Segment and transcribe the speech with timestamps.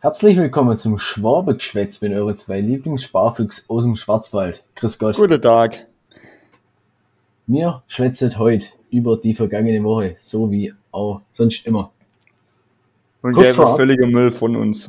[0.00, 4.62] Herzlich willkommen zum Schwabegeschwätz mit euren zwei Lieblingssparfüchs aus dem Schwarzwald.
[4.76, 5.16] Grüß Gott.
[5.16, 5.88] Guten Tag.
[7.48, 11.90] Wir schwätzen heute über die vergangene Woche, so wie auch sonst immer.
[13.22, 14.88] Und Kurz gäbe völliger Müll von uns.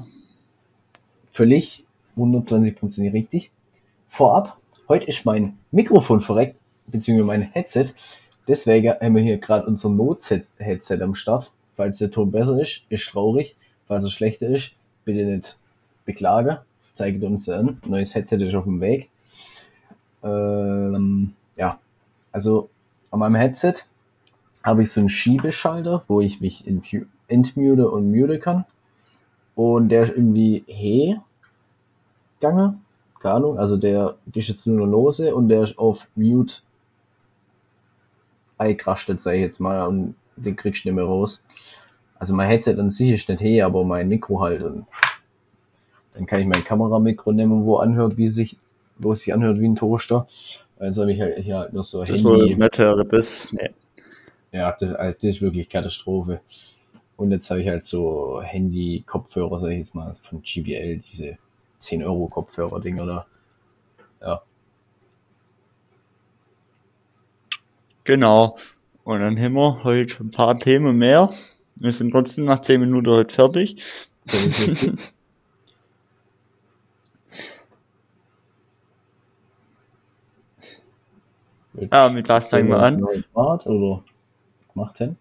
[1.26, 1.84] Völlig
[2.16, 3.50] 120% richtig.
[4.10, 6.56] Vorab, heute ist mein Mikrofon verreckt,
[6.86, 7.94] beziehungsweise mein Headset.
[8.48, 11.52] Deswegen haben wir hier gerade unser Not-Headset am Start.
[11.76, 13.56] Falls der Ton besser ist, ist traurig.
[13.88, 14.76] Falls er schlechter ist,
[15.12, 15.58] bitte nicht
[16.06, 16.58] beklagen.
[16.94, 17.82] Zeigt uns an.
[17.86, 19.10] Neues Headset ist auf dem Weg.
[20.24, 21.80] Ähm, ja,
[22.32, 22.70] also
[23.12, 23.86] an meinem Headset
[24.64, 28.66] habe ich so einen Schiebeschalter, wo ich mich entmu- entmute und mute kann.
[29.56, 31.18] Und der ist irgendwie he
[32.40, 32.86] gegangen.
[33.20, 33.58] Keine Ahnung.
[33.58, 36.56] Also der ist jetzt nur lose und der ist auf Mute
[38.58, 41.42] eingerastet, sag ich jetzt mal, und den kriegst du nicht mehr raus.
[42.20, 44.62] Also mein Headset an sich ist nicht he, aber mein Mikro halt.
[44.62, 44.86] Und
[46.14, 48.58] dann kann ich mein Kameramikro nehmen, wo anhört, wie sich,
[48.98, 50.28] wo es sich anhört wie ein Toaster.
[50.78, 52.56] Also habe ich halt hier halt noch so Das Handy.
[52.78, 53.08] hören.
[53.10, 53.70] Das, nee.
[54.52, 56.42] Ja, das, also das ist wirklich Katastrophe.
[57.16, 61.38] Und jetzt habe ich halt so Handy-Kopfhörer, sag ich jetzt mal, von GBL, diese
[61.80, 63.26] 10 Euro Kopfhörer-Dinger da.
[64.22, 64.42] Ja,
[68.10, 68.58] Genau.
[69.04, 71.30] Und dann haben wir heute ein paar Themen mehr.
[71.80, 73.82] Wir sind trotzdem nach 10 Minuten heute fertig.
[74.26, 75.14] Willst
[81.92, 83.02] Ah, mit was fangen wir an?
[83.34, 84.04] Part oder
[84.74, 85.16] macht hin?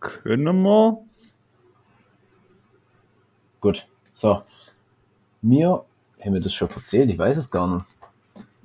[0.00, 1.04] Können wir?
[3.60, 3.86] Gut.
[4.12, 4.42] So.
[5.42, 5.84] Mir,
[6.24, 7.10] haben wir das schon erzählt?
[7.10, 7.86] Ich weiß es gar nicht.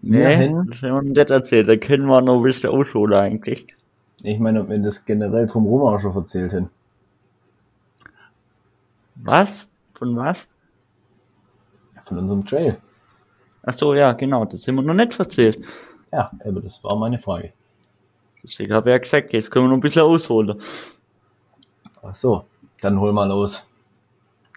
[0.06, 1.68] Wir Nee, hin- das haben wir nicht erzählt.
[1.68, 3.68] Da können wir noch ein bisschen ausholen eigentlich.
[4.22, 6.70] Ich meine, ob wir das generell drumherum auch schon erzählt haben.
[9.16, 9.70] Was?
[9.94, 10.48] Von was?
[12.06, 12.78] Von unserem Trail.
[13.64, 14.44] Ach so, ja, genau.
[14.46, 15.64] Das haben wir noch nicht erzählt.
[16.12, 17.54] Ja, aber das war meine Frage.
[18.42, 20.60] Deswegen habe ich ja gesagt, jetzt können wir noch ein bisschen ausholen.
[22.02, 22.44] Ach so,
[22.82, 23.64] dann hol mal los.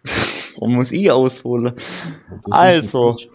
[0.57, 1.73] Warum muss ich ausholen?
[2.51, 3.13] Also.
[3.13, 3.31] nicht-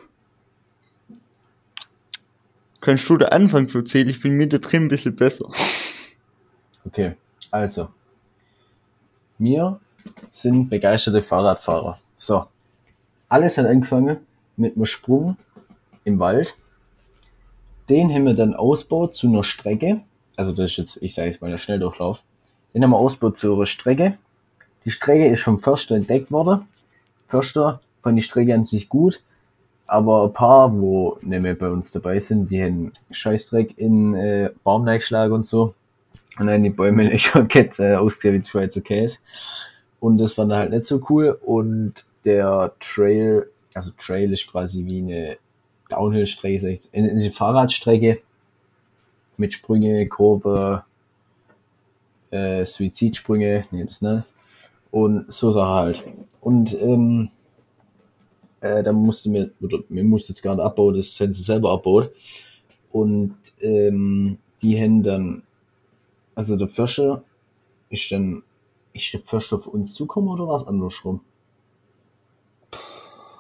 [2.82, 4.10] Kannst du den Anfang erzählen?
[4.10, 5.48] Ich bin mit drin ein bisschen besser.
[6.84, 7.16] Okay,
[7.52, 7.90] also.
[9.38, 9.80] Wir
[10.32, 12.00] sind begeisterte Fahrradfahrer.
[12.18, 12.46] So.
[13.30, 14.18] Alles hat angefangen
[14.58, 15.38] mit einem Sprung
[16.04, 16.56] im Wald.
[17.88, 20.02] Den haben wir dann ausgebaut zu einer Strecke.
[20.36, 22.20] Also das ist jetzt, ich sage jetzt mal der Schnelldurchlauf.
[22.74, 24.18] Den haben wir ausgebaut zu einer Strecke.
[24.86, 26.68] Die Strecke ist vom Förster entdeckt worden.
[27.28, 29.22] Förster fand die Strecke an sich gut.
[29.92, 34.50] Aber ein paar, wo nicht mehr bei uns dabei sind, die haben Scheißdreck in äh,
[34.64, 35.74] Baumleitschlag und so.
[36.40, 39.18] Und dann die Bäume Löcherkett äh, ausgesehen wie Schweizer Käse.
[40.00, 41.38] Und das war dann halt nicht so cool.
[41.44, 45.38] Und der Trail, also Trail ist quasi wie eine
[45.90, 48.22] Downhill-Strecke, eine, Fahrradstrecke
[49.36, 50.86] mit Sprünge, Kurve,
[52.30, 54.24] äh, Suizidsprünge, nee, das nicht.
[54.90, 56.04] Und so Sache halt.
[56.40, 57.30] Und ähm,
[58.62, 61.72] äh, da musste mir, oder mir musste jetzt gar nicht abbauen, das haben sie selber
[61.72, 62.12] abbaut.
[62.92, 65.44] Und ähm, die haben dann,
[66.36, 67.24] also der Förster
[67.90, 68.44] ist dann,
[68.94, 71.22] ist der Förster auf uns zukommen oder was andersrum?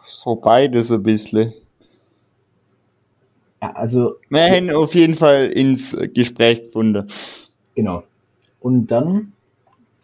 [0.04, 1.54] So beides ein bisschen.
[3.62, 7.08] Ja, also Wir haben auf jeden Fall ins Gespräch gefunden.
[7.76, 8.04] Genau.
[8.60, 9.34] Und dann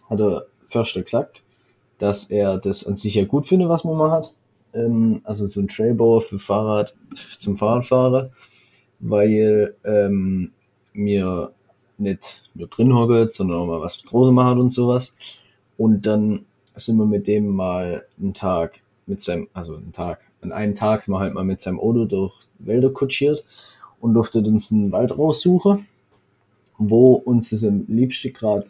[0.09, 1.43] hat der Förster gesagt,
[1.97, 4.33] dass er das an sich ja gut findet, was man mal hat.
[4.73, 6.93] Ähm, also so ein Trailbauer für Fahrrad,
[7.37, 8.31] zum Fahrradfahrer,
[8.99, 10.51] weil ähm,
[10.93, 11.51] mir
[11.97, 15.15] nicht nur drin hocket, sondern auch mal was draußen machen und sowas.
[15.77, 16.45] Und dann
[16.75, 21.03] sind wir mit dem mal einen Tag mit seinem, also einen Tag, an einem Tag
[21.03, 23.43] sind wir halt mal mit seinem Auto durch Wälder kutschiert
[23.99, 25.87] und durfte uns einen Wald raussuchen
[26.77, 28.65] wo uns das am liebsten gerade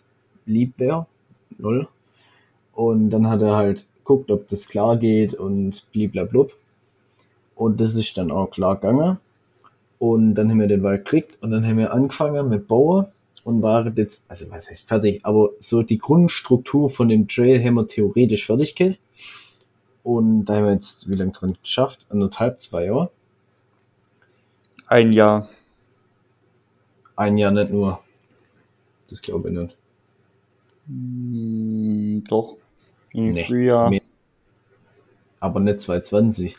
[0.45, 1.05] lieb wäre.
[1.57, 1.87] Null.
[2.73, 6.53] Und dann hat er halt guckt, ob das klar geht und bliblablub.
[7.55, 9.17] Und das ist dann auch klar gegangen.
[9.99, 13.07] Und dann haben wir den Wald gekriegt und dann haben wir angefangen mit Bauen
[13.43, 17.75] und waren jetzt, also was heißt fertig, aber so die Grundstruktur von dem Trail haben
[17.75, 18.99] wir theoretisch fertig gehabt.
[20.03, 22.05] Und da haben wir jetzt, wie lange dran geschafft?
[22.09, 23.09] Anderthalb, zwei Jahre.
[24.87, 25.49] Ein Jahr.
[27.15, 27.99] Ein Jahr nicht nur.
[29.09, 29.75] Das glaube ich nicht.
[30.87, 32.57] Hm, doch.
[33.13, 33.89] Im Nee, Frühjahr.
[33.89, 34.01] mehr.
[35.39, 36.57] Aber nicht 220.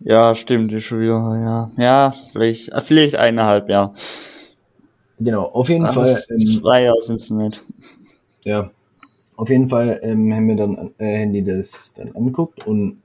[0.00, 1.70] Ja, stimmt, ist schon wieder, ja.
[1.82, 3.92] Ja, vielleicht, äh, vielleicht eineinhalb Jahre.
[5.18, 6.22] Genau, auf jeden Ach, Fall.
[6.30, 7.62] Ähm, Zwei Jahre sind es nicht.
[8.44, 8.70] Ja,
[9.36, 13.02] auf jeden Fall ähm, haben wir dann äh, Handy das dann angeguckt und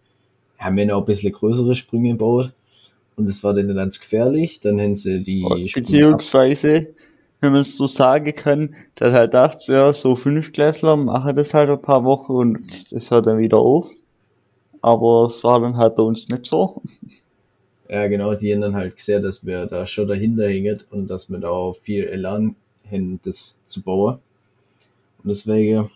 [0.60, 2.52] haben wir noch ein bisschen größere Sprünge gebaut.
[3.16, 4.60] Und das war dann ganz gefährlich.
[4.62, 6.94] Dann haben sie die Beziehungsweise,
[7.42, 11.72] wenn man es so sagen kann, dass halt dachte, ja, so Fünftklässler machen das halt
[11.72, 13.90] ein paar Wochen und das hört dann wieder auf.
[14.82, 16.82] Aber es war dann halt bei uns nicht so.
[17.90, 21.30] Ja, genau, die haben dann halt gesehen, dass wir da schon dahinter hängen und dass
[21.30, 22.56] wir da auch viel Elan
[22.90, 24.20] haben, das zu bauen.
[25.24, 25.90] Und deswegen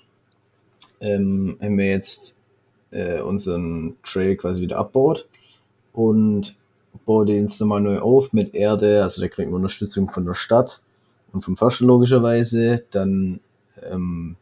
[1.00, 2.36] ähm, haben wir jetzt
[2.92, 5.28] äh, unseren Trail quasi wieder abgebaut
[5.94, 6.56] und
[7.06, 9.04] bauen den jetzt nochmal neu auf mit Erde.
[9.04, 10.82] Also da kriegen wir Unterstützung von der Stadt
[11.36, 12.84] und vom Förster logischerweise.
[12.92, 13.40] Dann
[13.84, 14.36] ähm,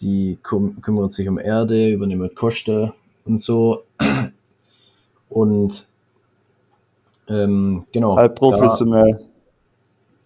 [0.00, 2.92] die küm kümmert sich um Erde, übernimmt Kosten
[3.24, 3.82] und so.
[5.28, 5.86] Und
[7.28, 8.16] ähm, genau.
[8.16, 9.18] Halt da- professionell.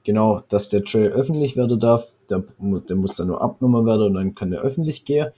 [0.05, 2.07] genau, dass der Trail öffentlich werden darf.
[2.29, 5.31] Der, der muss dann nur abgenommen werden und dann kann der öffentlich gehen.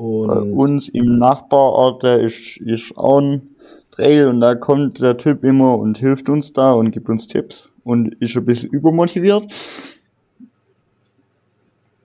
[0.00, 3.42] Bei Und uns im Nachbarort, da ist, ist auch ein
[3.90, 7.70] Trail und da kommt der Typ immer und hilft uns da und gibt uns Tipps
[7.84, 9.52] und ist ein bisschen übermotiviert.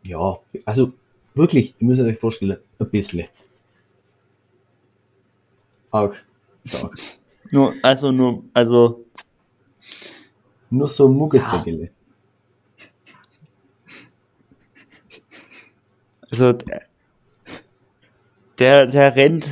[0.03, 0.91] ja, also
[1.35, 3.27] wirklich, ihr müsst euch vorstellen, ein bisschen.
[5.91, 6.21] Arg.
[6.65, 6.97] Stark.
[7.51, 9.05] Nur, also nur, also,
[10.71, 11.91] Nur so Muggesäckele.
[16.31, 16.57] also,
[18.59, 19.45] der, der rennt,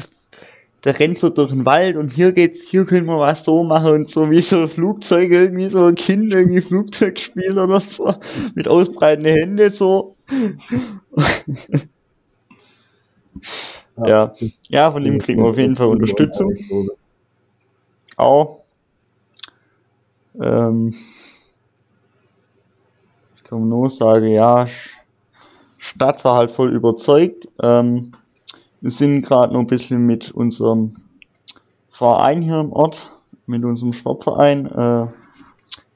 [0.83, 3.91] der rennt so durch den Wald und hier geht's, hier können wir was so machen
[3.91, 8.13] und so wie so ein Flugzeug, irgendwie so ein Kind irgendwie Flugzeug spielt oder so,
[8.55, 10.15] mit ausbreitenden Händen so.
[14.05, 14.33] Ja.
[14.69, 16.53] Ja, von dem kriegen wir auf jeden Fall Unterstützung.
[18.15, 18.59] Auch.
[20.41, 20.93] Ähm,
[23.35, 24.65] ich kann nur sagen, ja,
[25.77, 27.47] Stadt war halt voll überzeugt.
[27.61, 28.13] Ähm,
[28.83, 30.97] wir sind gerade noch ein bisschen mit unserem
[31.87, 33.11] Verein hier im Ort,
[33.45, 35.07] mit unserem Sportverein, äh,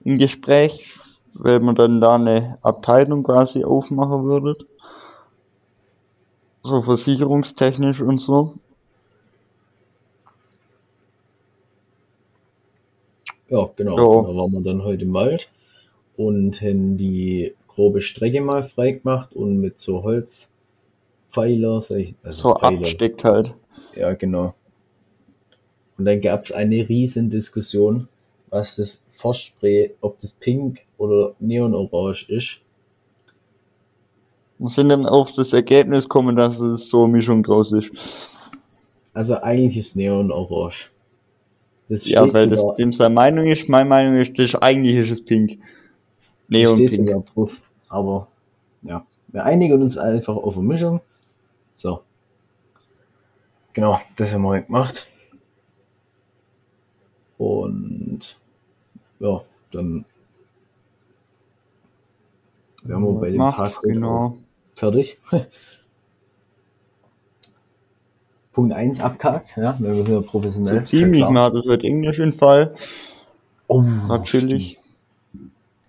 [0.06, 0.98] im Gespräch,
[1.34, 4.56] weil man dann da eine Abteilung quasi aufmachen würde.
[6.64, 8.54] So versicherungstechnisch und so.
[13.50, 13.98] Ja, genau.
[13.98, 14.30] Ja.
[14.30, 15.50] Da waren wir dann heute im Wald
[16.16, 20.57] und haben die grobe Strecke mal frei gemacht und mit so Holzpfeiler,
[21.36, 22.78] ich, also So Pfeiler.
[22.80, 23.54] absteckt halt.
[23.96, 24.54] Ja, genau.
[25.98, 28.08] Und dann gab es eine riesen Diskussion,
[28.50, 32.60] was das Forstspray, ob das pink oder neonorange ist.
[34.60, 37.92] Wir sind dann auf das Ergebnis gekommen, dass es so eine Mischung draus ist.
[39.14, 40.90] Also eigentlich ist neonorange.
[41.90, 43.70] Das Ja, weil das dem seine Meinung ist.
[43.70, 45.58] Meine Meinung ist, das eigentlich ist es pink.
[46.50, 47.26] Neon pink.
[47.28, 47.62] drauf.
[47.88, 48.28] Aber
[48.84, 51.02] ja, wir einigen uns einfach auf eine Mischung.
[51.78, 52.02] So.
[53.74, 55.08] Genau, das haben wir gemacht.
[57.38, 58.40] Und
[59.20, 60.04] ja, dann
[62.82, 64.38] wären wir bei dem Macht, Tag genau.
[64.74, 65.20] fertig.
[68.54, 70.84] Punkt 1 abgehakt, ja, wir sind ja So professionell.
[70.84, 71.46] ziemlich, man klar.
[71.46, 72.74] hat das heute Englisch in Fall.
[73.68, 73.84] Oh,
[74.26, 74.80] stimmt.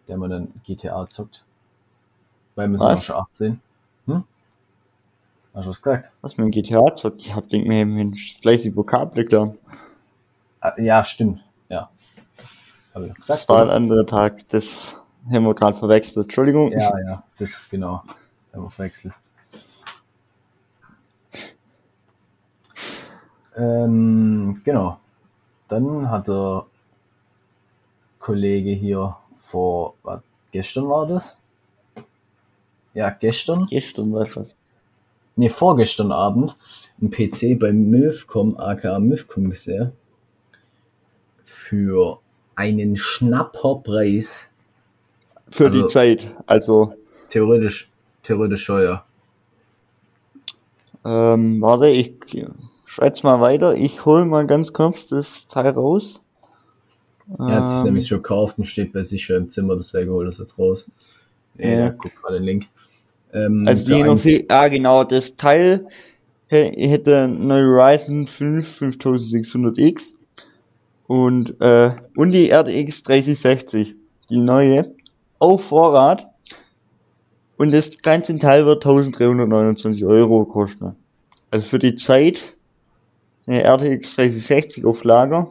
[0.06, 1.46] Der man dann GTA zockt.
[2.56, 3.60] Weil wir sind auch schon 18.
[5.54, 6.10] Hast du was gesagt?
[6.20, 9.58] Was mit dem GTA zockt, ich hab denk mir Mensch, fleißig Vokabel gelernt.
[10.60, 11.42] Ah, ja, stimmt.
[11.68, 11.90] Ja.
[12.94, 13.28] Gesagt.
[13.28, 16.26] Das war ein anderer Tag, das haben wir gerade verwechselt.
[16.26, 16.72] Entschuldigung.
[16.72, 18.02] Ja, ja, das ist genau.
[18.52, 19.14] Haben wir verwechselt.
[23.56, 24.98] Ähm, genau.
[25.68, 26.64] Dann hat der
[28.20, 30.20] Kollege hier vor, was,
[30.52, 31.40] gestern war das?
[32.94, 33.66] Ja, gestern.
[33.66, 34.56] Gestern war was.
[35.38, 36.56] Ne, vorgestern Abend
[37.00, 39.92] ein PC bei Milfcom, aka Milfcom gesehen.
[41.42, 42.18] Für
[42.56, 44.44] einen Schnapperpreis.
[45.50, 46.34] Für Also- die Zeit.
[46.46, 46.92] Also,
[47.30, 47.90] Theoretisch,
[48.22, 48.96] theoretisch schon, ja.
[51.04, 52.14] ähm, warte, ich
[52.86, 53.74] schreib's mal weiter.
[53.76, 56.20] Ich hol mal ganz kurz das Teil raus.
[57.38, 60.10] Er hat sich Ähm, nämlich schon gekauft und steht bei sich schon im Zimmer, deswegen
[60.10, 60.90] holt er es jetzt raus.
[61.54, 61.90] Nee, Ja.
[61.90, 62.66] guck gerade den Link.
[63.32, 65.86] Ähm, Also die noch viel, ah genau, das Teil
[66.48, 70.14] hä- hätte eine Ryzen 5 5600X
[71.06, 73.94] und, äh, und die RTX 3060,
[74.30, 74.94] die neue,
[75.38, 76.26] auf Vorrat.
[77.56, 80.94] Und das ganze Teil wird 1329 Euro kosten.
[81.50, 82.56] Also für die Zeit
[83.46, 85.48] eine RTX 3060 auf Lager.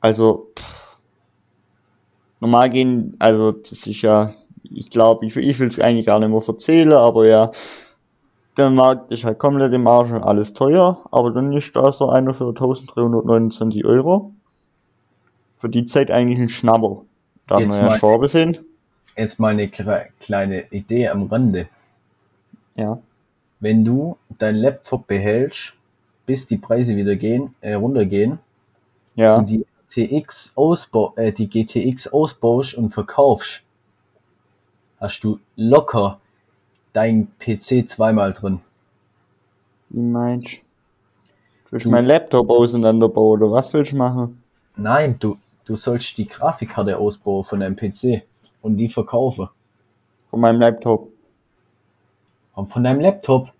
[0.00, 0.98] Also, pff,
[2.40, 4.32] normal gehen, also das ist ja,
[4.64, 7.50] ich glaube, ich, ich will es eigentlich gar nicht mehr erzählen, aber ja,
[8.56, 12.08] der Markt ist halt komplett im Arsch und alles teuer, aber dann ist da so
[12.10, 14.32] einer für 1329 Euro.
[15.56, 17.02] Für die Zeit eigentlich ein Schnapper.
[17.46, 18.58] Da haben wir ja vorbesehen.
[19.16, 21.68] Jetzt mal eine kle- kleine Idee am Rande.
[22.74, 22.98] Ja.
[23.60, 25.74] Wenn du dein Laptop behältst,
[26.26, 28.38] bis die Preise wieder gehen, äh, runtergehen
[29.14, 29.36] Ja.
[29.36, 30.54] und die TX
[31.16, 33.62] äh, die GTX ausbaust und verkaufst,
[35.02, 36.20] hast du locker
[36.92, 38.60] dein PC zweimal drin.
[39.90, 40.60] Wie meinst du?
[41.70, 44.42] Willst du Du- meinen Laptop auseinanderbauen oder was willst du machen?
[44.76, 48.22] Nein, du, du sollst die Grafikkarte ausbauen von deinem PC
[48.62, 49.48] und die verkaufen.
[50.30, 51.08] Von meinem Laptop.
[52.54, 53.52] Und von deinem Laptop.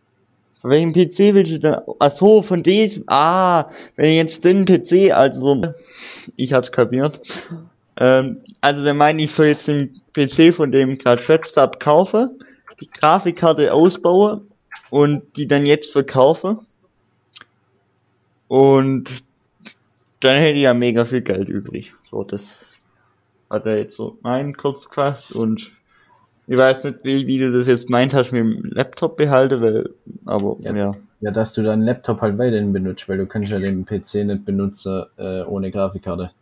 [0.59, 1.77] Von welchem PC willst du denn?
[1.99, 3.05] Ach so, von diesem.
[3.09, 5.61] Ah, wenn ich jetzt den PC, also
[6.37, 7.21] ich hab's kapiert.
[7.97, 11.81] Ähm, also der meint, ich soll jetzt den PC, von dem ich gerade schwätzt hab,
[11.81, 12.37] kaufen,
[12.81, 14.49] die Grafikkarte ausbauen
[14.91, 16.59] und die dann jetzt verkaufen.
[18.49, 19.23] Und
[20.21, 21.95] dann hätte ich ja mega viel Geld übrig.
[22.03, 22.81] So, das
[23.51, 25.73] hat er jetzt so mein kurz gefasst und
[26.47, 29.91] ich weiß nicht, wie, wie du das jetzt meint hast mit dem Laptop behalten, weil,
[30.25, 30.75] aber Ja.
[30.75, 30.95] ja.
[31.21, 34.45] Ja, dass du deinen Laptop halt weiterhin benutzt, weil du kannst ja den PC nicht
[34.45, 36.33] benutzen äh, ohne Grafikkarte.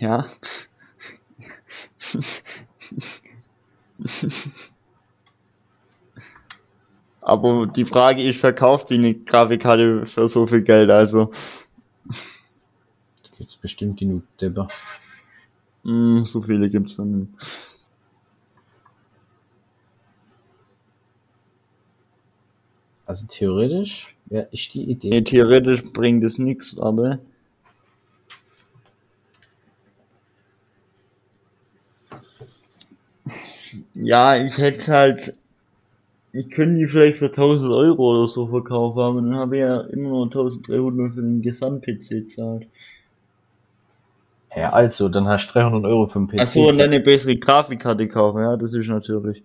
[0.00, 0.26] Ja.
[7.22, 10.90] Aber die Frage ist, verkauft die eine Grafikkarte für so viel Geld?
[10.90, 11.30] Also,
[13.22, 14.68] Da gibt's bestimmt genug Dipper.
[15.84, 17.30] mh, so viele gibt's dann nicht.
[23.06, 25.10] Also theoretisch wäre ich die Idee.
[25.10, 27.18] Nee, theoretisch bringt es nichts, warte.
[34.02, 35.34] Ja, ich hätte halt,
[36.32, 39.80] ich könnte die vielleicht für 1000 Euro oder so verkaufen, aber dann habe ich ja
[39.82, 42.68] immer noch 1300 für den Gesamt-PC gezahlt.
[44.56, 46.40] Ja, also, dann hast du 300 Euro für den PC.
[46.40, 49.44] Achso, und dann eine bessere Grafikkarte kaufen, ja, das ist natürlich.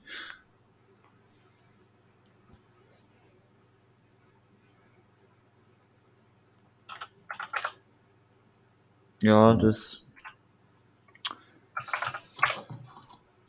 [9.21, 10.04] Ja, das.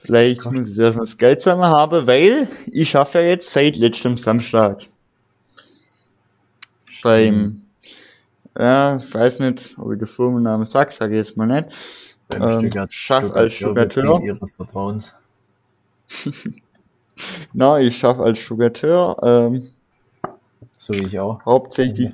[0.06, 4.16] Vielleicht muss ich erstmal das Geld zusammen haben, weil ich schaffe ja jetzt seit letztem
[4.16, 4.82] Samstag.
[7.02, 7.62] Beim,
[8.56, 11.74] ja, ich weiß nicht, ob ich den Firmennamen sag, sage ich jetzt mal nicht.
[12.28, 14.38] Beim ähm, Stuttgart- schaff als Stuttgart Stuttgarteur.
[17.52, 19.66] Na, ich schaffe als Stuttgarteur, ähm,
[20.78, 21.44] So wie ich auch.
[21.44, 22.10] hauptsächlich,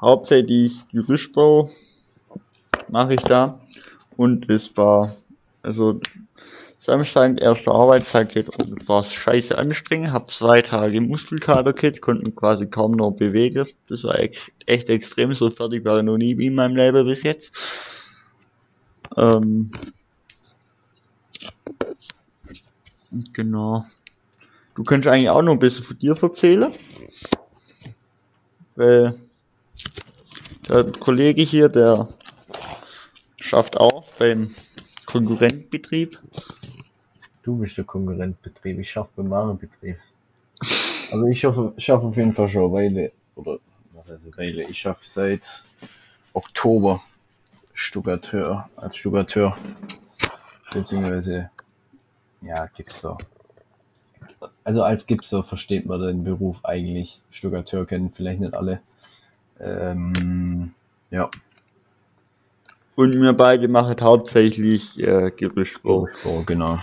[0.00, 1.68] hauptsächlich Gerüstbau
[2.88, 3.60] mache ich da.
[4.20, 5.16] Und es war,
[5.62, 5.98] also,
[6.76, 12.36] Samstag, erster Arbeitstag, und es war scheiße anstrengend, hab zwei Tage Muskelkater gehabt, konnte mich
[12.36, 13.66] quasi kaum noch bewegen.
[13.88, 17.22] Das war echt, echt extrem, so fertig war ich noch nie in meinem Leben bis
[17.22, 17.50] jetzt.
[19.16, 19.70] Ähm,
[23.32, 23.86] genau.
[24.74, 26.70] Du könntest eigentlich auch noch ein bisschen von dir erzählen.
[28.76, 29.14] Weil
[30.68, 32.06] der Kollege hier, der
[33.50, 34.54] schafft auch beim
[35.06, 36.20] Konkurrentbetrieb.
[37.42, 39.96] Du bist der Konkurrentbetrieb, ich schaffe beim Warenbetrieb.
[41.10, 43.58] Also ich schaffe, schaffe auf jeden Fall schon eine Weile, oder
[43.92, 45.42] was heißt eine Weile, ich schaffe seit
[46.32, 47.02] Oktober
[47.74, 49.56] Stuttgarteur, als Stuttgarteur.
[50.72, 51.50] Beziehungsweise,
[52.42, 53.18] ja, Gipser.
[54.62, 57.20] Also als Gipser versteht man den Beruf eigentlich.
[57.32, 58.80] Stuttgarteur kennen vielleicht nicht alle.
[59.58, 60.72] Ähm,
[61.10, 61.28] ja,
[62.96, 66.08] Und wir beide machen hauptsächlich äh, Gerüstbau.
[66.14, 66.78] so, genau.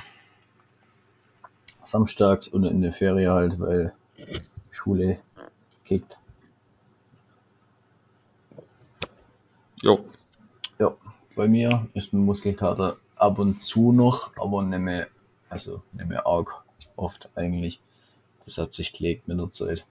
[1.84, 3.94] Samstags und in der Ferie halt, weil
[4.72, 5.20] Schule
[5.86, 6.18] kickt.
[9.82, 10.06] Jo.
[10.80, 10.96] Ja,
[11.36, 15.08] bei mir ist ein Muskelkater ab und zu noch, aber nicht mehr,
[15.50, 16.52] also nicht mehr arg
[16.96, 17.80] oft eigentlich.
[18.46, 19.86] Das hat sich gelegt mit der Zeit.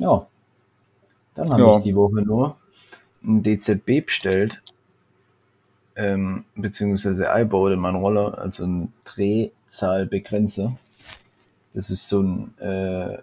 [0.00, 0.26] Ja,
[1.34, 1.76] dann habe Ja.
[1.76, 2.56] ich die Woche nur
[3.22, 4.62] ein DZB bestellt,
[5.94, 10.78] ähm, beziehungsweise einbaut in meinen Roller, also ein Drehzahlbegrenzer.
[11.74, 13.18] Das ist so ein äh,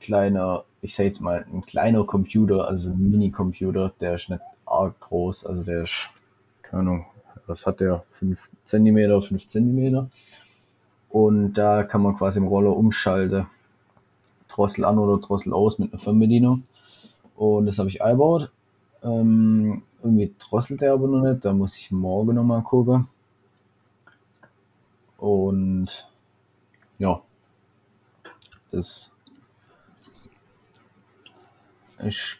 [0.00, 5.00] kleiner, ich sag jetzt mal, ein kleiner Computer, also ein Mini-Computer, der ist nicht arg
[5.00, 6.10] groß, also der ist,
[6.60, 7.06] keine Ahnung,
[7.46, 8.04] was hat der?
[8.18, 10.10] 5 cm, 5 cm.
[11.08, 13.46] Und da kann man quasi im Roller umschalten
[14.50, 16.64] Drossel an oder Drossel aus mit einer Fernbedienung.
[17.36, 18.50] Und das habe ich eingebaut.
[19.02, 23.08] Ähm, irgendwie drosselt der aber noch nicht, da muss ich morgen nochmal gucken.
[25.18, 26.08] Und
[26.98, 27.22] ja,
[28.70, 29.14] das
[31.98, 32.38] ist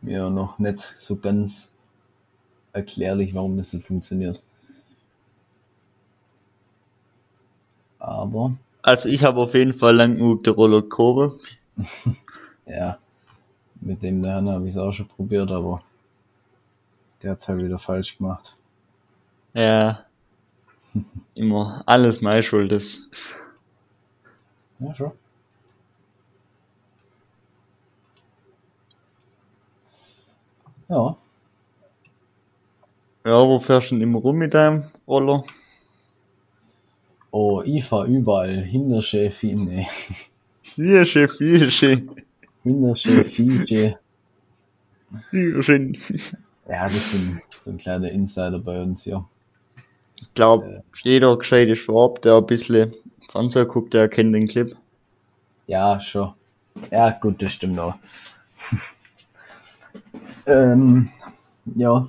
[0.00, 1.74] mir noch nicht so ganz
[2.72, 4.42] erklärlich, warum das nicht funktioniert.
[7.98, 8.52] Aber
[8.86, 11.32] Also ich habe auf jeden Fall lang genug der Roller gehoben.
[12.66, 12.98] ja,
[13.80, 15.82] mit dem der Hanna habe ich es auch schon probiert, aber
[17.20, 18.56] der hat es halt wieder falsch gemacht.
[19.54, 20.06] Ja.
[21.34, 23.10] Immer alles meine Schuld ist.
[24.78, 25.10] Ja, schon.
[30.88, 31.16] Ja,
[33.24, 35.42] Ja, wo fährst du denn immer rum mit deinem Roller?
[37.36, 38.62] Oh, ich fahr überall.
[38.62, 39.86] Hintersche, Fine.
[40.62, 41.28] Hier schön,
[43.66, 43.98] hier.
[45.30, 45.96] Hier schön.
[46.68, 49.24] Ja, das sind so ein kleiner Insider bei uns hier.
[50.18, 52.92] Ich glaube, jeder gescheite Schwab, der ein bisschen
[53.30, 54.74] Fernseher guckt, der kennt den Clip.
[55.66, 56.32] Ja, schon.
[56.90, 57.94] Ja, gut, das stimmt auch.
[60.46, 61.10] ähm,
[61.74, 62.08] ja,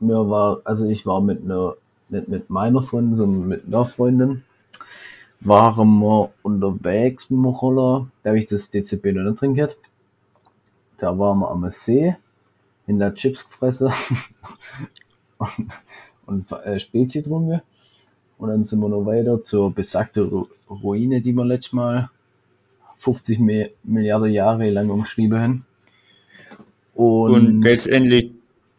[0.00, 1.76] mir war, also ich war mit einer,
[2.08, 4.42] nicht mit meiner Freundin, sondern mit einer Freundin,
[5.40, 9.76] waren wir unterwegs mit dem Roller, da habe ich das DCB noch nicht drin gehabt.
[10.98, 12.16] Da waren wir am See,
[12.86, 13.92] in der Chips gefressen
[15.38, 15.68] und,
[16.26, 17.62] und äh, Spezi drunter.
[18.38, 22.10] Und dann sind wir noch weiter zur besagten Ru Ruine, die wir letztes Mal
[22.98, 25.66] 50 Mi Milliarden Jahre lang umschrieben haben.
[26.94, 28.32] Und, Und letztendlich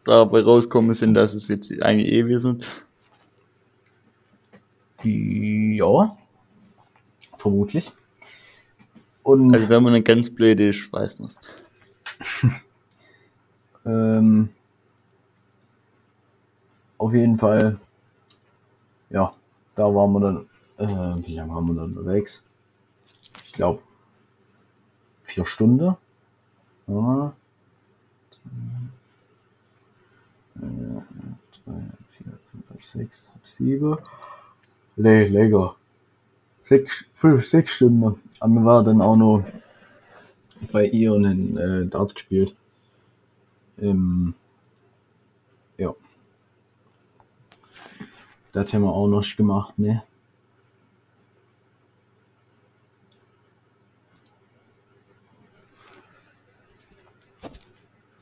[0.04, 2.68] dabei rauskommen sind, dass es jetzt eigentlich eh wir sind.
[5.02, 6.16] ja,
[7.38, 7.92] vermutlich.
[9.22, 11.40] Und Also wenn man nicht ganz blöd ist, weiß man's.
[13.84, 14.50] ähm,
[16.98, 17.78] auf jeden Fall,
[19.10, 19.32] ja,
[19.74, 20.46] da waren wir dann,
[20.78, 22.42] äh, wie lange waren wir dann unterwegs?
[23.46, 23.82] Ich glaube,
[25.18, 25.96] vier Stunden.
[26.86, 27.32] Ja.
[30.54, 30.66] Drei,
[31.64, 33.96] drei, vier, fünf, sechs, sieben.
[34.96, 35.77] Nee, länger.
[36.68, 38.20] Sechs, fünf, sechs Stunden.
[38.40, 39.44] Aber wir waren dann auch noch
[40.72, 42.54] bei ihr und in äh, Dart gespielt.
[43.78, 44.34] Ähm,
[45.76, 45.94] ja.
[48.52, 50.02] Das haben wir auch noch gemacht, ne?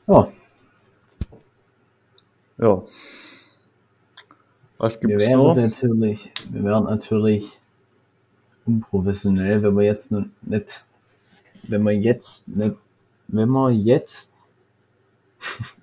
[0.07, 0.31] Ja,
[2.57, 2.81] Ja.
[4.79, 5.55] Was wir gibt's wären noch?
[5.55, 7.59] natürlich, wir wären natürlich
[8.67, 10.83] unprofessionell, wenn wir jetzt nicht,
[11.63, 12.75] wenn wir jetzt nicht,
[13.27, 14.33] wenn wir jetzt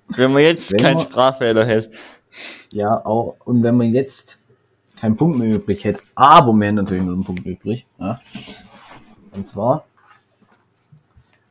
[0.07, 1.91] Wenn man jetzt keinen man- Sprachfehler hätte.
[2.73, 4.39] Ja, auch, und wenn man jetzt
[4.99, 8.21] keinen Punkt mehr übrig hätte, aber haben natürlich noch einen Punkt übrig, ja.
[9.31, 9.85] Und zwar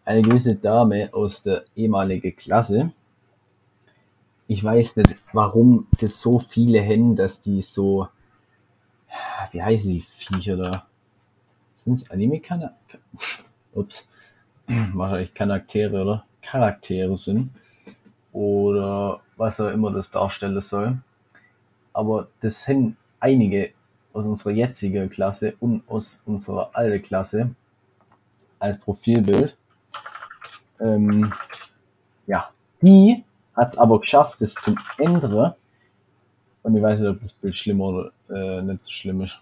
[0.05, 2.93] eine gewisse Dame aus der ehemaligen Klasse.
[4.47, 8.09] Ich weiß nicht, warum das so viele haben, dass die so,
[9.53, 10.87] wie heißen die Viecher da?
[11.85, 12.71] Sind's anime -Kana
[13.75, 14.09] Ups.
[14.67, 17.51] Wahrscheinlich Charaktere oder Charaktere sind
[18.33, 20.99] oder was auch immer das darstellen soll.
[21.93, 23.73] Aber das sind einige
[24.15, 27.55] aus unserer jetzigen Klasse und aus unserer alten Klasse
[28.59, 29.55] als Profilbild.
[30.81, 31.35] Ähm,
[32.27, 32.49] ja,
[32.81, 35.55] die hat aber geschafft, das zu ändern.
[36.63, 39.39] Und ich weiß nicht, ob das Bild schlimm oder äh, nicht so schlimm ist.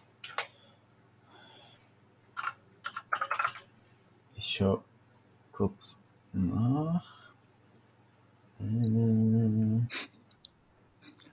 [4.53, 4.85] Ich schau
[5.53, 5.99] kurz
[6.35, 7.03] nach.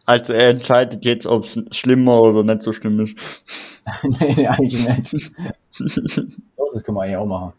[0.05, 3.83] Also er entscheidet jetzt, ob es schlimmer oder nicht so schlimm ist.
[4.03, 5.33] nee, nee, eigentlich nicht.
[6.73, 7.53] Das können wir eigentlich auch machen.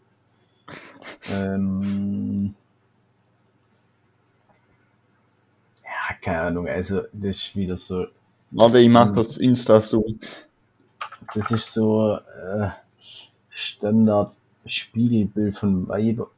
[1.31, 2.55] Ähm,
[5.83, 8.07] ja, keine Ahnung, also das ist wieder so,
[8.49, 10.19] Warte, ich mach kurz Insta-Zoom.
[11.35, 12.69] das ist so äh,
[13.51, 14.33] Standard
[14.65, 16.29] Spiegelbild von Weiber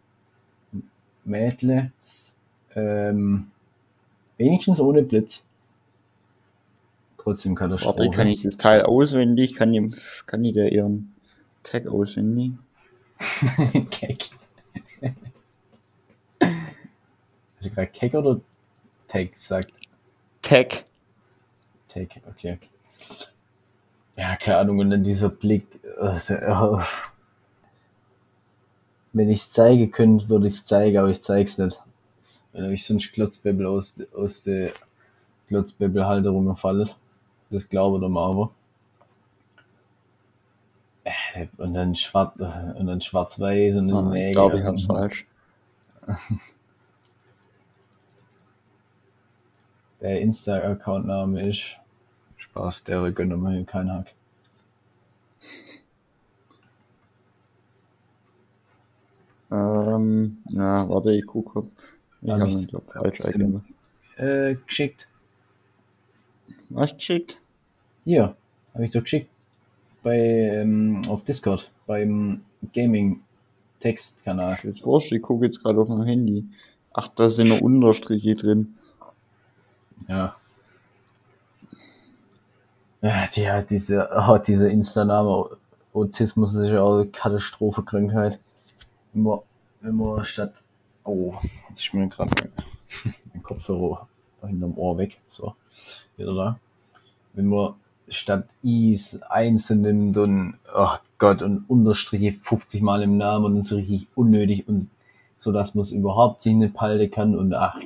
[1.26, 1.92] Mädle.
[2.76, 3.52] Ähm,
[4.38, 5.44] wenigstens ohne Blitz.
[7.18, 8.00] Trotzdem Katastrophe.
[8.00, 9.56] Warte, kann ich das Teil auswendig?
[9.56, 9.94] Kann ich,
[10.26, 11.14] kann ich da ihren
[11.64, 12.52] Tag auswendig?
[13.90, 14.30] Keck.
[16.42, 18.42] Hast du gerade Keck oder
[19.08, 19.72] Tag gesagt?
[20.42, 20.84] Tag.
[21.88, 22.58] Tag, okay.
[24.18, 25.66] Ja, keine Ahnung, und dann dieser Blick.
[26.02, 26.84] äh, so, äh,
[29.14, 31.80] wenn ich es zeige könnte, würde ich es zeigen, aber ich zeig's nicht.
[32.52, 34.72] Wenn euch sonst Klotzbäbbel aus, aus der
[35.48, 36.90] Klotzbäbbelhalterung gefallen.
[37.50, 38.52] Das glaube ich mal aber.
[41.58, 45.26] Und dann schwarz, und dann schwarz-weiß und dann Ah, ich glaube, ich und- hab's falsch.
[50.02, 51.78] Der Insta-Account-Name ist
[52.36, 54.08] Spaß, der gönnt mir keinen Hack.
[59.54, 61.72] Ähm, ja, warte, ich guck kurz.
[62.22, 63.64] Ich Hab habe ich- ihn, glaub, falsch eingegeben.
[64.18, 65.08] Äh, geschickt.
[66.70, 67.40] Was geschickt?
[68.04, 68.36] Hier,
[68.74, 69.30] habe ich doch geschickt.
[70.02, 72.42] Bei, ähm, auf Discord, beim
[72.74, 74.56] Gaming-Textkanal.
[74.58, 76.46] Ich jetzt wurscht, ich gucke jetzt gerade auf mein Handy.
[76.94, 78.76] Ach, da sind noch Unterstriche drin.
[80.08, 80.36] Ja.
[83.02, 85.58] Ja, die hat diese, oh, diese Insta-Name
[85.94, 88.40] Autismus ist ja auch eine Katastrophenkrankheit.
[89.14, 89.40] Wenn man,
[89.82, 90.54] wenn man statt,
[91.04, 91.36] oh,
[91.70, 92.32] jetzt ist mir gerade
[93.34, 94.08] mein, Kopfhörer
[94.42, 95.56] hinterm Ohr weg, so,
[96.18, 96.60] wieder da.
[97.34, 97.76] Wenn man
[98.08, 103.64] statt Is einzeln nimmt und, oh Gott, und Unterstriche 50 Mal im Namen und dann
[103.64, 104.90] so richtig unnötig und
[105.38, 107.80] so, dass man es überhaupt nicht palten kann und ach,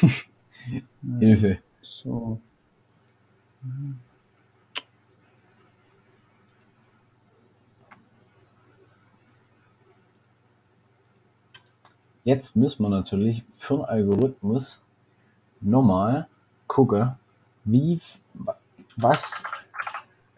[1.18, 1.58] Hilfe.
[1.82, 2.40] So.
[12.30, 14.80] Jetzt müssen wir natürlich für den Algorithmus
[15.60, 16.28] nochmal
[16.68, 17.16] gucken,
[17.64, 18.00] wie,
[18.96, 19.42] was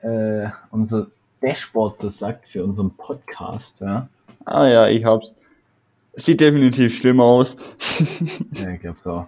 [0.00, 1.08] äh, unser
[1.42, 3.82] Dashboard so sagt für unseren Podcast.
[3.82, 4.08] Ja,
[4.46, 5.34] Ah ja, ich hab's.
[6.14, 7.56] Sieht definitiv schlimmer aus.
[8.52, 9.26] ja ich glaube so.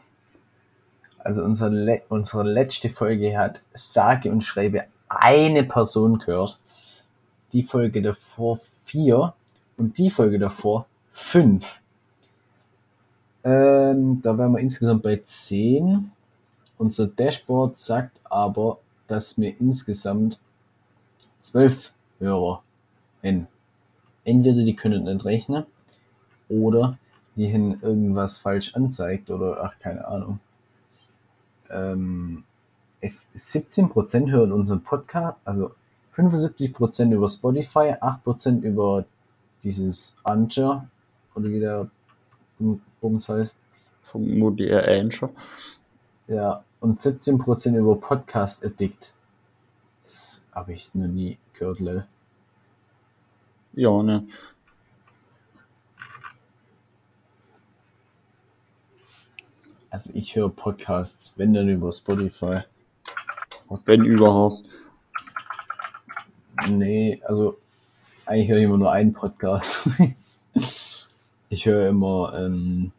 [1.18, 6.58] Also unsere, Le unsere letzte Folge hat sage und schreibe eine Person gehört.
[7.52, 9.34] Die Folge davor vier
[9.76, 11.66] und die Folge davor fünf.
[13.44, 16.10] Ähm, da wären wir insgesamt bei 10.
[16.78, 20.40] Unser Dashboard sagt aber, dass wir insgesamt
[21.42, 22.62] 12 Hörer
[23.20, 23.46] hin.
[24.24, 25.66] Entweder die können nicht rechnen
[26.48, 26.98] oder
[27.36, 30.40] die haben irgendwas falsch anzeigt oder ach, keine Ahnung.
[31.70, 32.44] Ähm,
[33.00, 35.72] es 17% hören unseren Podcast, also
[36.16, 39.04] 75% über Spotify, 8% über
[39.62, 40.86] dieses Anchor
[41.34, 41.60] oder wie
[43.04, 43.54] Bums heißt.
[44.00, 45.30] Vermutlich eher Anchor.
[46.26, 49.12] Ja, und 17% über Podcast Addict.
[50.04, 52.06] Das habe ich noch nie gehört, lol.
[53.74, 54.26] Ja, ne.
[59.90, 62.60] Also ich höre Podcasts, wenn dann über Spotify.
[63.84, 64.64] Wenn überhaupt.
[66.68, 67.58] Nee, also
[68.24, 69.86] eigentlich höre ich immer nur einen Podcast.
[71.50, 72.92] ich höre immer ähm,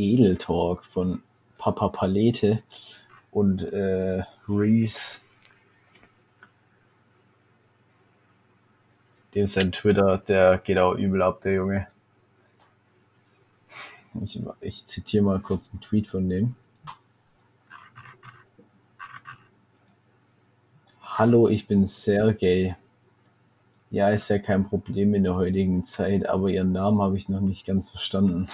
[0.00, 1.22] Edel Talk von
[1.58, 2.62] Papa Palete
[3.30, 5.20] und äh, Reese.
[9.34, 11.86] Dem sein Twitter, der geht auch übel ab, der Junge.
[14.24, 16.56] Ich, ich zitiere mal kurz einen Tweet von dem.
[21.02, 22.74] Hallo, ich bin Sergej.
[23.90, 27.40] Ja, ist ja kein Problem in der heutigen Zeit, aber Ihren Namen habe ich noch
[27.40, 28.48] nicht ganz verstanden.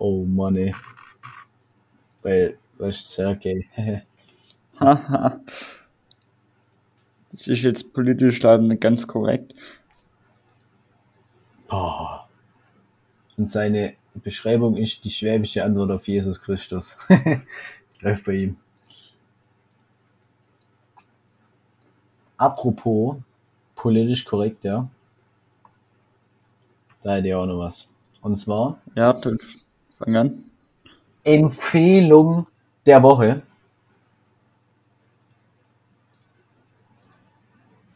[0.00, 0.74] Oh Mann, ey.
[2.22, 3.68] Weil, was ist Sergej?
[4.80, 5.40] Haha.
[7.30, 9.54] das ist jetzt politisch leider nicht ganz korrekt.
[11.70, 12.18] oh.
[13.36, 16.96] Und seine Beschreibung ist die schwäbische Antwort auf Jesus Christus.
[18.00, 18.56] Läuft bei ihm.
[22.38, 23.16] Apropos
[23.76, 24.88] politisch korrekt, ja.
[27.02, 27.88] Da hätte ich auch noch was.
[28.22, 29.56] Und zwar Ja, f-
[30.00, 30.44] fang an.
[31.22, 32.46] Empfehlung
[32.86, 33.42] der Woche.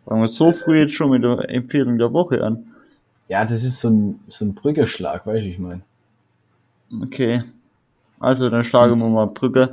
[0.04, 2.74] Fangen wir so früh jetzt schon mit der Empfehlung der Woche an.
[3.28, 5.80] Ja, das ist so ein, so ein Brückeschlag, weißt du, ich meine.
[7.02, 7.42] Okay.
[8.20, 9.72] Also, dann schlagen wir mal Brücke.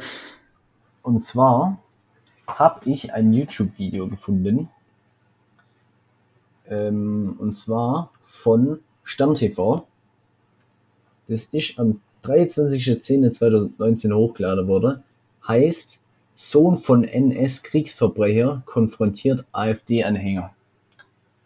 [1.03, 1.77] Und zwar
[2.47, 4.69] habe ich ein YouTube-Video gefunden.
[6.67, 9.83] Ähm, und zwar von SternTV.
[11.27, 15.03] Das ist am 23.10.2019 hochgeladen worden.
[15.47, 16.01] Heißt,
[16.33, 20.51] Sohn von NS-Kriegsverbrecher konfrontiert AfD-Anhänger.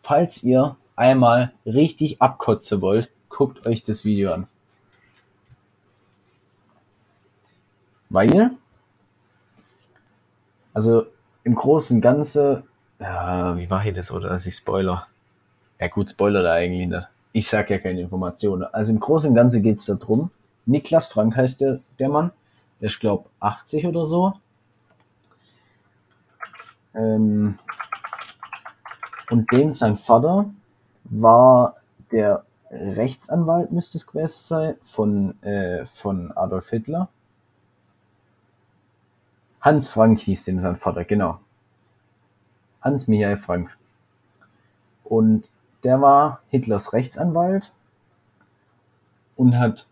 [0.04, 4.48] Falls ihr einmal richtig abkotzen wollt, guckt euch das Video an.
[8.10, 8.52] Weil
[10.74, 11.08] also
[11.44, 12.64] im Großen und Ganzen,
[13.00, 15.08] ja, wie mache ich das, oder dass ich Spoiler?
[15.80, 17.08] Ja gut, Spoiler da eigentlich nicht.
[17.34, 18.64] Ich sag ja keine Informationen.
[18.64, 20.32] Also im Großen und Ganzen geht's da drum.
[20.66, 22.32] Niklas Frank heißt der, der Mann.
[22.82, 24.34] Der ist, glaub 80 oder so.
[26.94, 27.60] Ähm,
[29.30, 30.50] und dem sein Vater
[31.06, 31.76] war
[32.12, 37.10] der Rechtsanwalt, müsste es gewesen sein, von, äh, von Adolf Hitler.
[39.62, 41.40] Hans Frank hieß dem sein Vater, genau.
[42.82, 43.76] Hans Michael Frank.
[45.04, 45.50] Und
[45.84, 47.74] der war Hitlers Rechtsanwalt
[49.36, 49.88] und hat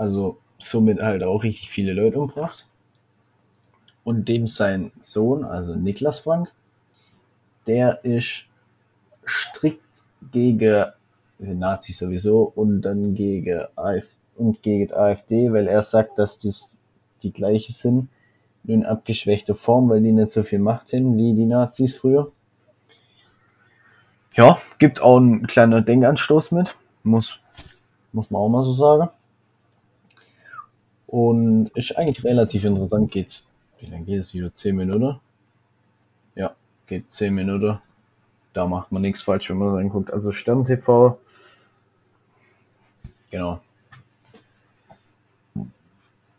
[0.00, 2.66] also somit halt auch richtig viele Leute umgebracht.
[4.02, 6.50] Und dem sein Sohn, also Niklas Frank,
[7.66, 8.46] der ist
[9.26, 9.84] strikt
[10.32, 10.86] gegen
[11.38, 14.04] Nazis sowieso und dann gegen AF
[14.36, 16.70] und gegen AfD, weil er sagt, dass dies
[17.22, 18.08] die gleiche sind,
[18.62, 22.32] nur in abgeschwächter Form, weil die nicht so viel Macht haben wie die Nazis früher.
[24.32, 27.38] Ja, gibt auch einen kleinen Denkanstoß mit, muss,
[28.12, 29.10] muss man auch mal so sagen.
[31.10, 33.42] Und ist eigentlich relativ interessant, geht,
[33.80, 34.54] wie lange geht es wieder?
[34.54, 35.18] 10 Minuten?
[36.36, 36.54] Ja,
[36.86, 37.80] geht 10 Minuten.
[38.52, 40.12] Da macht man nichts falsch, wenn man reinguckt.
[40.12, 41.18] Also Stern TV,
[43.32, 43.60] genau.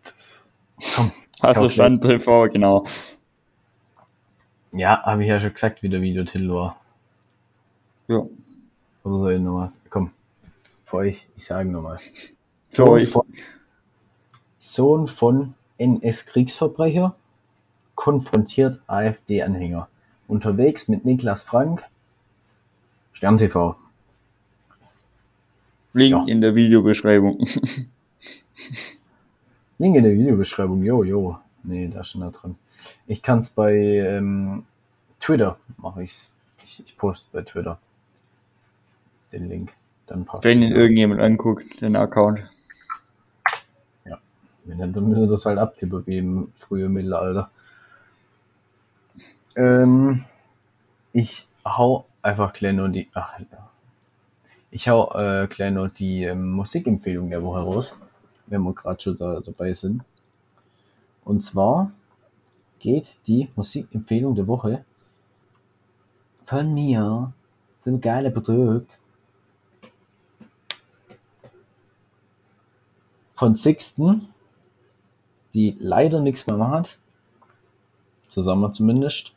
[0.05, 0.45] Das,
[0.95, 1.67] komm, Also.
[1.67, 2.86] Stand TV, genau.
[4.71, 6.79] ja, habe ich ja schon gesagt, wie der Videotitel war.
[8.07, 8.19] Ja.
[9.03, 9.81] Oder soll ich noch was?
[9.89, 10.12] Komm,
[10.86, 11.97] für euch, ich sage nochmal.
[12.69, 13.13] Für euch.
[14.62, 17.15] Sohn von NS-Kriegsverbrecher
[17.95, 19.88] konfrontiert AfD-Anhänger.
[20.28, 21.84] Unterwegs mit Niklas Frank.
[23.12, 23.76] Stern TV.
[25.93, 26.24] Link Ja.
[26.28, 27.39] in der Videobeschreibung.
[29.80, 30.84] Link in der Videobeschreibung.
[30.84, 31.39] Jo, jo.
[31.63, 32.56] Nee, da ist schon da drin.
[33.08, 34.63] Ich kann es bei ähm,
[35.19, 36.30] Twitter mache ich's.
[36.63, 37.80] Ich, ich poste bei Twitter
[39.32, 39.74] den Link.
[40.06, 42.47] Dann passt Wenn ihn irgendjemand anguckt, den Account.
[44.65, 47.50] Wenn nicht, dann müssen wir das halt abtippen wie im frühen Mittelalter.
[49.56, 50.26] Ähm,
[51.13, 53.10] ich hau einfach nur die.
[53.13, 53.69] Ach, ja.
[54.69, 57.95] Ich hau äh, nur die ähm, Musikempfehlung der Woche raus,
[58.47, 60.04] wenn wir gerade schon da, dabei sind.
[61.26, 61.91] Und zwar
[62.80, 64.86] geht die Musikempfehlung der Woche
[66.45, 67.34] von mir,
[67.86, 68.97] dem geile Produkt,
[73.36, 74.31] von Sixten,
[75.53, 76.97] die leider nichts mehr macht,
[78.29, 79.33] zusammen zumindest,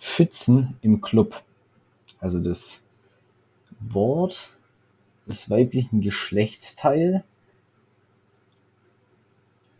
[0.00, 1.42] Pfützen im Club.
[2.20, 2.82] Also das
[3.80, 4.50] Wort
[5.26, 7.24] des weiblichen Geschlechtsteil.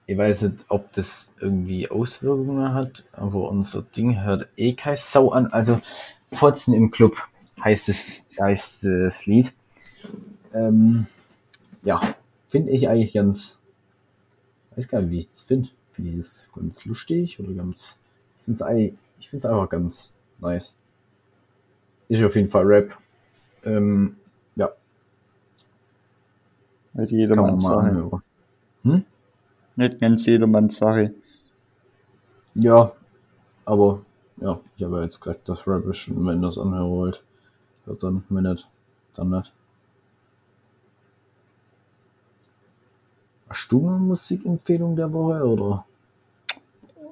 [0.07, 5.31] Ich weiß nicht, ob das irgendwie Auswirkungen hat, aber unser Ding hört eh kein Sau
[5.31, 5.49] an.
[5.49, 5.81] Also
[6.33, 7.17] Fotzen im Club
[7.63, 9.53] heißt es, heißt das Lied.
[10.55, 11.07] Ähm,
[11.83, 12.01] ja,
[12.49, 13.59] finde ich eigentlich ganz,
[14.77, 15.69] weiß gar nicht, wie ich das finde.
[15.91, 17.99] Finde ich das ganz lustig oder ganz,
[18.39, 20.79] ich finde es eigentlich, ich finde es einfach ganz nice.
[22.09, 22.97] Ist auf jeden Fall Rap.
[23.65, 24.17] Ähm,
[24.55, 24.71] ja,
[26.93, 28.23] Nicht jedermanns Sache.
[28.85, 29.05] Hm?
[29.77, 31.15] Nicht ganz jedermanns Sache.
[32.55, 32.93] Ja,
[33.65, 34.03] aber
[34.39, 37.23] ja, ich habe ja jetzt gesagt, dass Rap ist und wenn ihr das anhören wollt,
[37.85, 38.67] hört dann, wenn nicht,
[39.15, 39.53] dann nicht.
[43.49, 45.85] Hast du eine Musikempfehlung der Woche oder?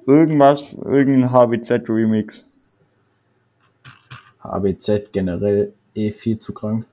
[0.05, 2.45] Irgendwas, irgendein HBZ-Remix.
[4.43, 6.85] HBZ generell eh viel zu krank.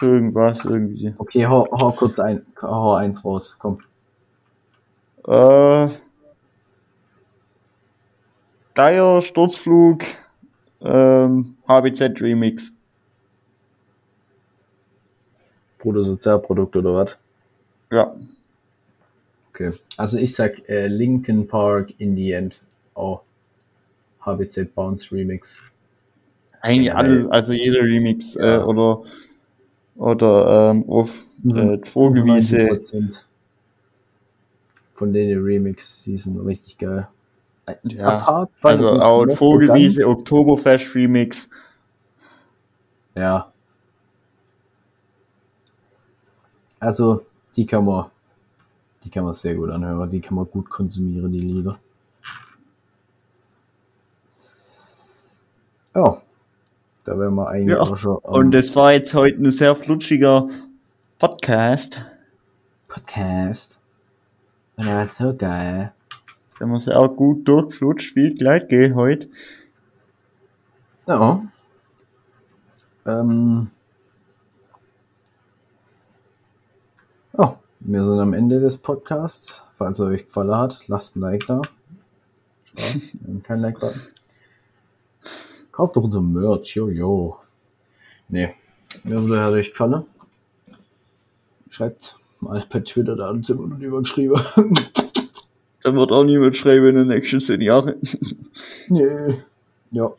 [0.00, 1.14] Irgendwas, irgendwie.
[1.18, 3.78] Okay, hau, hau kurz ein, hau eins raus, komm.
[5.26, 5.88] Äh,
[8.74, 10.02] Geier, Sturzflug,
[10.80, 12.72] ähm, HBZ Remix.
[15.84, 17.16] Bruttosozialprodukt oder was?
[17.92, 18.14] Ja,
[19.54, 19.72] Okay.
[19.96, 22.60] Also ich sag äh, Linkin Park in the End.
[22.94, 23.20] Oh.
[24.20, 25.62] HBZ Bounce Remix.
[26.60, 28.56] eigentlich Ja, alles, also jeder Remix, Ja.
[28.56, 29.02] äh, oder,
[29.96, 32.62] oder, ähm, auf, äh, die Vogelwiese.
[32.68, 33.22] 90%
[34.96, 37.06] Von denen Remix, die sind richtig geil.
[37.84, 41.48] Ja, Apart also auch Rest Vogelwiese, Oktoberfest Remix.
[43.14, 43.52] Ja.
[46.80, 47.24] Also,
[47.56, 48.06] die kann man,
[49.04, 51.78] die kann man sehr gut anhören, die kann man gut konsumieren, die Lieder.
[55.94, 56.20] Ja.
[57.04, 59.74] Da wären wir eigentlich Ja, auch schon am Und das war jetzt heute ein sehr
[59.74, 60.48] flutschiger
[61.18, 62.04] Podcast.
[62.88, 63.78] Podcast.
[64.76, 65.92] War so geil.
[66.58, 69.28] Da haben wir sehr gut durchflutscht, wie Gleitgeh heute.
[71.06, 71.42] Ja.
[73.06, 73.70] Ähm.
[77.36, 79.60] Oh, wir sind am Ende des Podcasts.
[79.76, 81.62] Falls er euch gefallen hat, lasst ein Like da.
[82.66, 84.00] Spaß, kein Like-Button.
[85.72, 87.38] Kauft doch unser Merch, jojo.
[88.28, 88.54] Nee,
[89.02, 90.04] mir er euch gefallen.
[91.70, 94.40] Schreibt mal per Twitter, da sind wir noch übergeschrieben.
[95.82, 97.96] Da wird auch niemand schreiben in den nächsten zehn Jahren.
[98.88, 99.34] nee.
[99.90, 100.14] Ja.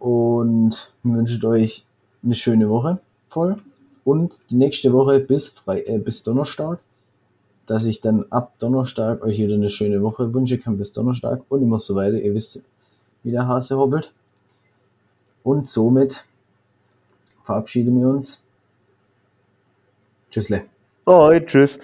[0.00, 1.86] Und wünscht euch
[2.24, 3.62] eine schöne Woche voll.
[4.08, 6.78] Und die nächste Woche bis, Fre äh, bis Donnerstag,
[7.66, 11.60] dass ich dann ab Donnerstag euch wieder eine schöne Woche wünschen kann bis Donnerstag und
[11.60, 12.16] immer so weiter.
[12.16, 12.62] Ihr wisst,
[13.22, 14.10] wie der Hase hobbelt.
[15.42, 16.24] Und somit
[17.44, 18.40] verabschieden wir uns.
[20.30, 20.62] Tschüssle.
[21.04, 21.78] Bye, tschüss.